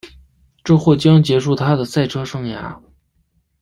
[0.63, 2.75] 这或将结束她的赛车生涯。